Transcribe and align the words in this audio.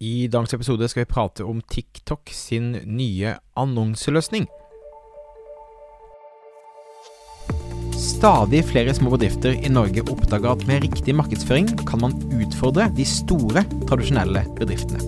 I 0.00 0.30
dagens 0.32 0.54
episode 0.56 0.86
skal 0.88 1.02
vi 1.02 1.10
prate 1.10 1.44
om 1.44 1.58
TikTok 1.60 2.30
sin 2.32 2.70
nye 2.88 3.34
annonseløsning. 3.60 4.46
Stadig 8.00 8.62
flere 8.70 8.94
små 8.96 9.12
bedrifter 9.12 9.58
i 9.60 9.68
Norge 9.68 10.00
oppdager 10.08 10.54
at 10.54 10.64
med 10.70 10.86
riktig 10.86 11.12
markedsføring 11.18 11.68
kan 11.84 12.00
man 12.00 12.16
utfordre 12.32 12.86
de 12.96 13.04
store, 13.04 13.60
tradisjonelle 13.90 14.46
bedriftene. 14.56 15.04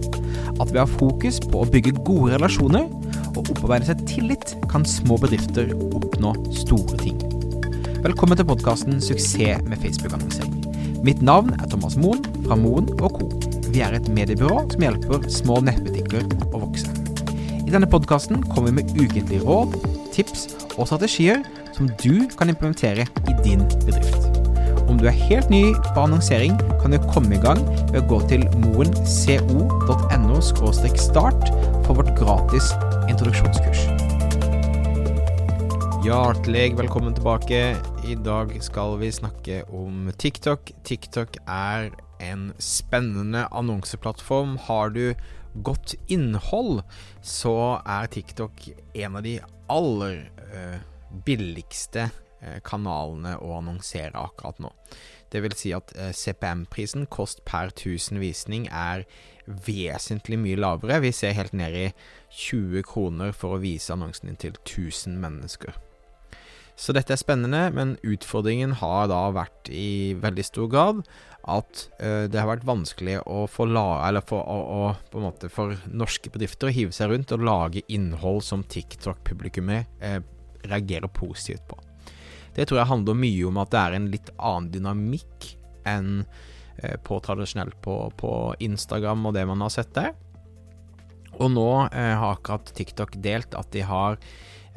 At 0.61 0.75
ved 0.75 0.83
å 0.83 0.85
ha 0.85 0.91
fokus 0.91 1.41
på 1.41 1.63
å 1.63 1.71
bygge 1.73 1.95
gode 2.05 2.35
relasjoner 2.37 2.85
og 3.33 3.47
opparbeide 3.47 3.89
seg 3.89 4.05
tillit, 4.11 4.53
kan 4.69 4.85
små 4.85 5.17
bedrifter 5.25 5.73
oppnå 5.89 6.35
store 6.59 7.01
ting. 7.01 7.17
Velkommen 8.05 8.37
til 8.37 8.51
podkasten 8.53 9.01
'Suksess 9.01 9.65
med 9.65 9.81
Facebook-annonsering'. 9.81 11.01
Mitt 11.01 11.25
navn 11.25 11.57
er 11.57 11.65
Thomas 11.73 11.97
Moen 11.97 12.21
fra 12.45 12.61
Moen 12.61 12.93
Co. 13.01 13.09
Vi 13.73 13.81
er 13.81 13.95
et 13.97 14.09
mediebyrå 14.13 14.67
som 14.69 14.83
hjelper 14.85 15.23
små 15.33 15.55
nettbutikker 15.65 16.27
å 16.53 16.59
vokse. 16.61 16.91
I 17.65 17.73
denne 17.73 17.89
podkasten 17.89 18.43
kommer 18.51 18.69
vi 18.69 18.83
med 18.83 18.91
ukentlige 18.99 19.41
råd, 19.47 19.79
tips 20.13 20.43
og 20.75 20.91
strategier 20.91 21.41
som 21.73 21.89
du 22.03 22.29
kan 22.37 22.53
implementere 22.53 23.07
i 23.09 23.37
din 23.41 23.65
bedrift. 23.87 24.29
Om 24.93 25.01
du 25.01 25.07
er 25.09 25.17
helt 25.17 25.49
ny 25.49 25.63
på 25.89 26.05
annonsering, 26.05 26.59
kan 26.83 26.93
du 26.93 26.99
komme 27.15 27.39
i 27.39 27.41
gang 27.41 27.65
ved 27.95 28.03
å 28.03 28.05
gå 28.11 28.21
til 28.29 28.45
moenco.no 28.61 30.43
start 30.45 31.49
for 31.87 31.97
vårt 31.97 32.13
gratis 32.21 32.75
introduksjonskurs. 33.09 33.89
Hjertelig 36.05 36.75
velkommen 36.77 37.17
tilbake. 37.17 37.65
I 38.05 38.21
dag 38.21 38.53
skal 38.61 38.99
vi 39.01 39.09
snakke 39.17 39.65
om 39.73 40.13
TikTok. 40.19 40.75
TikTok 40.85 41.41
er 41.47 41.93
en 42.23 42.51
spennende 42.63 43.47
annonseplattform. 43.51 44.57
Har 44.69 44.93
du 44.95 45.15
godt 45.65 45.95
innhold, 46.09 46.83
så 47.23 47.81
er 47.85 48.11
TikTok 48.13 48.69
en 48.95 49.19
av 49.19 49.25
de 49.27 49.39
aller 49.73 50.23
uh, 50.53 50.79
billigste 51.27 52.09
uh, 52.09 52.59
kanalene 52.65 53.37
å 53.41 53.59
annonsere 53.59 54.17
akkurat 54.17 54.63
nå. 54.63 54.73
Det 55.33 55.43
vil 55.45 55.57
si 55.57 55.73
at 55.77 55.93
uh, 55.97 56.11
CPM-prisen, 56.17 57.07
kost 57.13 57.45
per 57.49 57.73
1000 57.73 58.21
visning, 58.23 58.69
er 58.69 59.07
vesentlig 59.47 60.39
mye 60.41 60.61
lavere. 60.61 61.03
Vi 61.05 61.13
ser 61.17 61.37
helt 61.37 61.57
ned 61.57 61.77
i 61.77 61.87
20 62.31 62.85
kroner 62.89 63.33
for 63.37 63.57
å 63.57 63.63
vise 63.63 63.93
annonsen 63.95 64.31
din 64.31 64.41
til 64.41 64.61
1000 64.63 65.19
mennesker. 65.21 65.77
Så 66.79 66.95
dette 66.97 67.13
er 67.15 67.21
spennende, 67.21 67.67
men 67.77 67.97
utfordringen 68.03 68.73
har 68.81 69.11
da 69.13 69.27
vært 69.35 69.69
i 69.71 70.15
veldig 70.19 70.45
stor 70.47 70.71
grad 70.73 71.03
at 71.43 71.87
uh, 71.99 72.25
det 72.31 72.39
har 72.39 72.49
vært 72.49 72.67
vanskelig 72.67 73.19
å 73.27 73.45
få 73.51 73.67
la, 73.71 74.05
eller 74.07 74.25
for, 74.27 74.47
å, 74.47 74.59
å, 74.63 74.91
på 75.11 75.19
en 75.19 75.27
måte 75.27 75.51
for 75.53 75.75
norske 75.91 76.31
bedrifter 76.33 76.71
å 76.71 76.75
hive 76.75 76.95
seg 76.95 77.11
rundt 77.13 77.35
og 77.35 77.47
lage 77.47 77.83
innhold 77.93 78.45
som 78.47 78.63
TikTok-publikummet 78.63 80.03
uh, 80.05 80.21
reagerer 80.71 81.11
positivt 81.11 81.67
på. 81.71 81.81
Det 82.55 82.69
tror 82.69 82.83
jeg 82.83 82.91
handler 82.93 83.19
mye 83.19 83.47
om 83.49 83.59
at 83.63 83.73
det 83.73 83.81
er 83.83 83.97
en 83.97 84.11
litt 84.13 84.33
annen 84.39 84.71
dynamikk 84.75 85.49
enn 85.89 86.13
uh, 86.23 86.97
på 87.03 87.19
tradisjonelt 87.27 87.81
på, 87.83 87.97
på, 88.19 88.33
Instagram 88.63 89.27
og 89.29 89.35
det 89.37 89.47
man 89.51 89.67
har 89.67 89.75
sett 89.75 89.91
der. 89.99 90.15
Og 91.43 91.51
nå 91.51 91.69
har 91.91 92.29
akkurat 92.29 92.71
TikTok 92.77 93.17
delt 93.25 93.57
at 93.59 93.73
de 93.75 93.83
har 93.83 94.19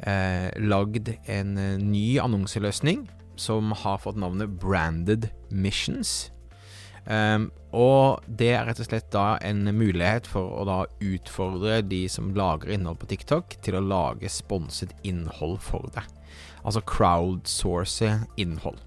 eh, 0.02 0.48
lagd 0.58 1.12
en 1.30 1.54
ny 1.84 2.16
annonseløsning 2.18 3.06
som 3.38 3.70
har 3.76 4.00
fått 4.02 4.18
navnet 4.18 4.56
Branded 4.60 5.28
Missions. 5.50 6.32
Um, 7.06 7.50
og 7.76 8.24
det 8.26 8.48
er 8.56 8.64
rett 8.66 8.80
og 8.82 8.88
slett 8.88 9.12
da 9.14 9.36
en 9.44 9.68
mulighet 9.76 10.26
for 10.26 10.50
å 10.58 10.64
da 10.66 10.78
utfordre 11.04 11.78
de 11.86 12.06
som 12.10 12.32
lager 12.34 12.72
innhold 12.74 12.98
på 13.02 13.10
TikTok, 13.12 13.58
til 13.62 13.78
å 13.78 13.84
lage 13.84 14.30
sponset 14.32 14.94
innhold 15.06 15.60
for 15.62 15.86
deg. 15.94 16.08
Altså 16.66 16.82
crowdsource 16.88 18.10
innhold. 18.40 18.80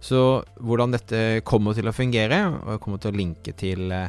Så 0.00 0.40
hvordan 0.56 0.96
dette 0.96 1.42
kommer 1.46 1.76
til 1.76 1.90
å 1.90 1.94
fungere, 1.94 2.40
og 2.56 2.74
jeg 2.74 2.82
kommer 2.82 3.02
til 3.02 3.12
å 3.12 3.20
linke 3.20 3.54
til, 3.54 3.92
eh, 3.92 4.08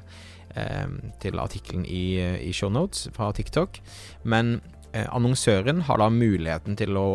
til 1.21 1.39
artikkelen 1.39 1.85
i, 1.85 2.19
i 2.47 2.51
shownotes 2.55 3.07
fra 3.15 3.31
TikTok, 3.35 3.79
men 4.23 4.59
eh, 4.93 5.07
annonsøren 5.07 5.85
har 5.87 6.01
da 6.01 6.09
muligheten 6.11 6.75
til 6.79 6.99
å 6.99 7.09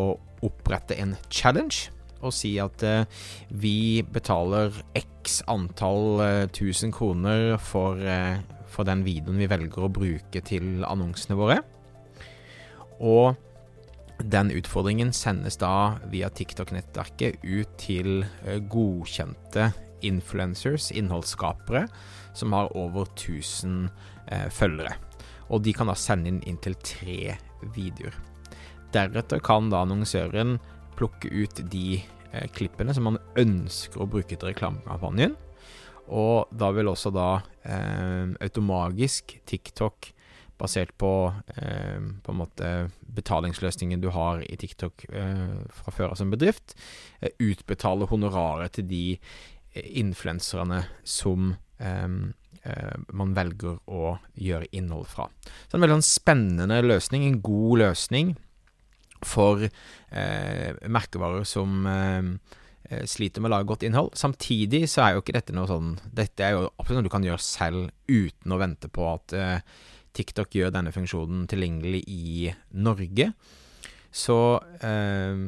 opprette 0.45 0.97
en 1.01 1.15
challenge 1.33 1.91
og 2.25 2.33
si 2.33 2.55
at 2.61 2.83
eh, 2.85 3.05
vi 3.49 4.03
betaler 4.03 4.75
x 4.97 5.41
antall 5.49 6.21
eh, 6.23 6.91
kroner 6.93 7.57
for, 7.61 7.99
eh, 8.01 8.39
for, 8.67 8.85
den 8.85 9.03
videoen 9.05 9.37
vi 9.37 9.49
velger 9.49 9.85
å 9.85 9.91
bruke 9.91 10.41
til 10.41 10.83
annonsene 10.87 11.37
våre. 11.37 11.61
Og 12.99 13.35
den 14.17 14.49
utfordringen 14.49 15.13
sendes 15.13 15.59
da 15.61 15.99
via 16.09 16.29
TikTok-nettverket 16.29 17.43
ut 17.45 17.75
til 17.77 18.25
godkjente 18.65 19.69
influencers, 20.05 20.91
innholdsskapere, 20.91 21.87
som 22.37 22.53
har 22.53 22.71
over 22.77 23.07
1000 23.15 23.89
eh, 24.27 24.47
følgere. 24.53 24.95
Og 25.49 25.63
de 25.63 25.73
kan 25.73 25.89
da 25.89 25.95
sende 25.97 26.31
inn 26.31 26.41
inntil 26.47 26.75
tre 26.83 27.37
videoer. 27.75 28.15
Deretter 28.93 29.41
kan 29.43 29.71
da 29.71 29.83
annonsøren 29.83 30.57
plukke 30.97 31.31
ut 31.31 31.63
de 31.71 31.99
eh, 32.31 32.47
klippene 32.55 32.95
som 32.95 33.09
man 33.09 33.21
ønsker 33.39 34.03
å 34.03 34.09
bruke 34.09 34.35
til 34.35 34.51
reklamekampanjen. 34.51 35.35
Og 36.07 36.51
da 36.55 36.71
vil 36.75 36.87
også 36.87 37.11
da 37.11 37.29
eh, 37.67 38.35
automagisk 38.43 39.39
TikTok, 39.49 40.13
basert 40.57 40.95
på 40.97 41.33
eh, 41.55 41.99
på 42.23 42.33
en 42.33 42.39
måte 42.39 42.69
betalingsløsningen 43.17 44.01
du 44.01 44.09
har 44.13 44.41
i 44.41 44.57
TikTok 44.57 45.05
eh, 45.09 45.59
fra 45.69 45.93
før 45.93 46.15
av 46.15 46.17
som 46.21 46.31
bedrift, 46.33 46.73
eh, 47.19 47.29
utbetale 47.37 48.07
honoraret 48.09 48.73
til 48.77 48.87
de 48.89 49.03
influenserne 49.73 50.83
som 51.03 51.55
man 53.15 53.31
velger 53.37 53.77
å 53.87 54.17
gjøre 54.35 54.67
innhold 54.75 55.05
fra. 55.07 55.29
Så 55.69 55.77
en 55.77 55.83
veldig 55.83 55.99
sånn 55.99 56.07
spennende 56.07 56.81
løsning, 56.83 57.23
en 57.23 57.37
god 57.39 57.79
løsning 57.79 58.33
for 59.25 59.63
eh, 59.63 60.87
merkevarer 60.87 61.45
som 61.47 61.85
eh, 61.89 62.29
eh, 62.89 63.05
sliter 63.09 63.41
med 63.41 63.51
å 63.51 63.55
lage 63.55 63.69
godt 63.71 63.85
innhold. 63.87 64.15
Samtidig 64.19 64.85
så 64.91 65.03
er 65.03 65.15
jo 65.15 65.23
ikke 65.23 65.37
dette 65.37 65.55
noe 65.55 65.69
sånn 65.69 65.95
Dette 66.05 66.45
er 66.45 66.55
jo 66.55 66.65
absolutt 66.75 67.01
noe 67.01 67.09
du 67.09 67.13
kan 67.13 67.25
gjøre 67.25 67.43
selv 67.43 67.87
uten 68.07 68.53
å 68.53 68.59
vente 68.61 68.91
på 68.93 69.07
at 69.09 69.37
eh, 69.37 69.77
TikTok 70.17 70.57
gjør 70.57 70.73
denne 70.73 70.93
funksjonen 70.93 71.45
tilgjengelig 71.49 72.03
i 72.09 72.51
Norge. 72.77 73.31
Så 74.17 74.37
eh, 74.81 75.41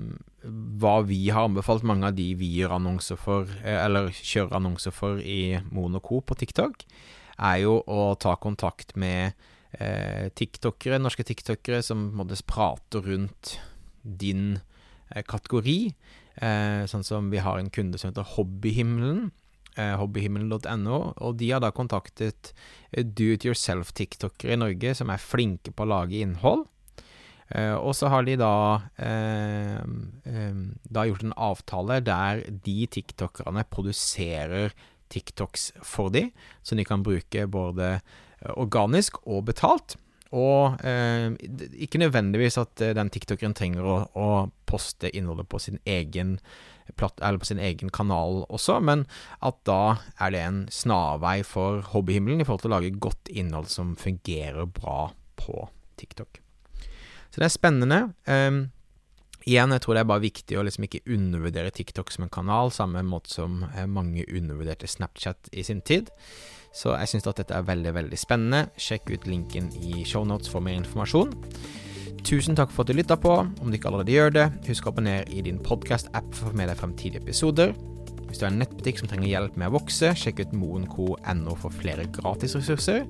hva 0.80 0.96
vi 1.08 1.24
har 1.34 1.48
anbefalt 1.50 1.86
mange 1.88 2.10
av 2.10 2.18
de 2.18 2.28
vi 2.38 2.52
gjør 2.60 2.78
annonser 2.78 3.18
for, 3.20 3.50
eh, 3.64 3.80
eller 3.82 4.12
kjører 4.14 4.60
annonser 4.60 4.94
for 4.96 5.22
i 5.22 5.58
Monoco 5.74 6.22
på 6.22 6.38
TikTok, 6.38 6.86
er 7.40 7.58
jo 7.64 7.80
å 7.88 8.14
ta 8.20 8.36
kontakt 8.42 8.96
med 9.00 9.34
eh, 9.74 10.30
tiktokere, 10.38 11.00
norske 11.02 11.26
tiktokere 11.28 11.82
som 11.86 12.10
måtte 12.20 12.40
prate 12.48 13.02
rundt 13.06 13.58
din 14.04 14.60
eh, 15.10 15.24
kategori. 15.24 15.80
Eh, 16.40 16.86
sånn 16.88 17.06
som 17.08 17.30
vi 17.34 17.42
har 17.44 17.60
en 17.60 17.72
kunde 17.74 18.00
som 18.00 18.12
heter 18.12 18.36
Hobbyhimmelen. 18.36 19.30
Eh, 19.80 19.96
hobbyhimmelen.no, 20.00 20.98
og 21.16 21.38
de 21.40 21.54
har 21.54 21.62
da 21.64 21.72
kontaktet 21.72 22.52
do 22.92 23.32
it 23.34 23.46
yourself-tiktokere 23.48 24.56
i 24.56 24.60
Norge 24.60 24.96
som 24.98 25.12
er 25.14 25.22
flinke 25.24 25.72
på 25.72 25.86
å 25.86 25.94
lage 25.94 26.20
innhold. 26.20 26.68
Uh, 27.50 27.76
og 27.82 27.96
så 27.98 28.12
har 28.14 28.28
de 28.28 28.36
da 28.38 28.54
um, 29.02 29.96
da 30.86 31.06
gjort 31.10 31.26
en 31.26 31.34
avtale 31.34 32.00
der 32.06 32.44
de 32.66 32.78
tiktokerne 32.94 33.66
produserer 33.74 34.76
TikToks 35.10 35.72
for 35.82 36.14
de, 36.14 36.28
som 36.62 36.78
de 36.78 36.86
kan 36.86 37.02
bruke 37.06 37.48
både 37.50 37.98
organisk 38.54 39.18
og 39.26 39.48
betalt. 39.50 39.98
Og 40.30 40.78
eh, 40.86 41.34
ikke 41.82 42.02
nødvendigvis 42.04 42.60
at 42.62 42.82
eh, 42.86 42.94
den 42.94 43.10
tiktokeren 43.10 43.56
trenger 43.58 43.86
å, 43.86 43.96
å, 44.14 44.28
poste 44.70 45.10
innholdet 45.18 45.50
på 45.50 45.58
sin 45.64 45.80
egen 45.90 46.36
platt, 47.00 47.18
eller 47.18 47.42
på 47.42 47.50
sin 47.50 47.62
egen 47.62 47.90
kanal 47.94 48.44
også, 48.54 48.78
men 48.86 49.08
at 49.46 49.58
da 49.66 49.98
er 50.22 50.36
det 50.36 50.44
en 50.46 50.60
snarvei 50.74 51.40
for 51.46 51.82
hobbyhimmelen 51.96 52.44
i 52.44 52.46
forhold 52.46 52.68
til 52.68 52.72
å 52.72 52.76
lage 52.78 53.02
godt 53.02 53.34
innhold 53.34 53.72
som 53.74 53.96
fungerer 53.98 54.70
bra 54.70 55.10
på 55.42 55.66
TikTok. 55.98 56.44
Så 57.30 57.42
det 57.42 57.48
er 57.48 57.54
spennende. 57.54 58.00
Um, 58.26 58.62
igjen, 59.46 59.74
jeg 59.74 59.84
tror 59.84 59.96
det 59.96 60.04
er 60.04 60.12
bare 60.12 60.26
viktig 60.26 60.58
å 60.60 60.64
liksom 60.66 60.86
ikke 60.88 61.04
undervurdere 61.10 61.74
TikTok 61.74 62.12
som 62.14 62.26
en 62.26 62.34
kanal, 62.34 62.74
samme 62.76 63.04
måte 63.06 63.32
som 63.34 63.64
eh, 63.72 63.86
mange 63.90 64.26
undervurderte 64.28 64.90
Snapchat 64.90 65.52
i 65.54 65.66
sin 65.66 65.84
tid. 65.86 66.10
Så 66.76 66.94
jeg 66.94 67.10
syns 67.10 67.30
at 67.30 67.40
dette 67.42 67.56
er 67.56 67.66
veldig, 67.66 67.94
veldig 67.96 68.20
spennende. 68.20 68.68
Sjekk 68.78 69.10
ut 69.14 69.30
linken 69.30 69.72
i 69.82 70.04
shownotes 70.06 70.52
for 70.52 70.62
mer 70.62 70.78
informasjon. 70.78 71.34
Tusen 72.26 72.58
takk 72.58 72.74
for 72.74 72.84
at 72.84 72.92
du 72.92 72.98
lytta 73.00 73.18
på. 73.18 73.32
Om 73.48 73.70
du 73.70 73.78
ikke 73.78 73.90
allerede 73.90 74.14
gjør 74.14 74.36
det, 74.36 74.48
husk 74.68 74.86
å 74.86 74.94
abonnere 74.94 75.26
i 75.34 75.42
din 75.46 75.62
podkast-app 75.64 76.34
for 76.36 76.50
å 76.50 76.52
få 76.52 76.60
med 76.60 76.70
deg 76.70 76.82
fremtidige 76.82 77.24
episoder. 77.24 77.74
Hvis 78.30 78.42
du 78.42 78.46
er 78.46 78.52
en 78.52 78.60
nettbutikk 78.62 79.00
som 79.02 79.10
trenger 79.10 79.32
hjelp 79.32 79.56
med 79.58 79.72
å 79.72 79.78
vokse, 79.80 80.12
sjekk 80.20 80.44
ut 80.44 80.52
moenco.no 80.54 81.56
for 81.58 81.74
flere 81.74 82.06
gratisressurser. 82.20 83.08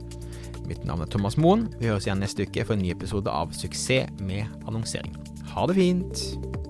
Mitt 0.69 0.86
navn 0.86 1.01
er 1.01 1.10
Thomas 1.10 1.33
Moen. 1.42 1.66
Vi 1.80 1.89
høres 1.89 2.06
igjen 2.06 2.21
neste 2.21 2.45
uke 2.45 2.62
for 2.62 2.77
en 2.77 2.83
ny 2.86 2.94
episode 2.94 3.31
av 3.33 3.56
Suksess 3.57 4.13
med 4.21 4.45
annonsering. 4.69 5.18
Ha 5.56 5.66
det 5.66 5.80
fint! 5.80 6.69